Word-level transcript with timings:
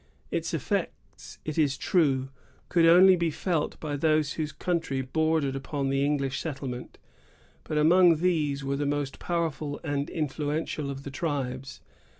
Its 0.31 0.51
effects, 0.51 1.37
it 1.45 1.59
is 1.59 1.77
true, 1.77 2.29
could 2.69 2.87
only 2.87 3.15
be 3.15 3.29
felt 3.29 3.79
by 3.79 3.95
those 3.95 4.33
whose 4.33 4.51
country 4.51 5.03
bordered 5.03 5.55
upon 5.55 5.89
the 5.89 6.03
English 6.03 6.39
settlements; 6.39 6.97
but 7.65 7.77
among 7.77 8.15
these 8.15 8.63
were 8.63 8.75
the 8.75 8.87
most 8.87 9.19
powerful 9.19 9.79
and 9.83 10.09
influential 10.09 10.89
of 10.89 11.03
the 11.03 11.11
tribes. 11.11 11.81